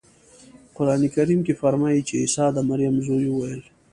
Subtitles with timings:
[0.63, 3.61] په قرانکریم کې فرمایي چې عیسی د مریم زوی وویل.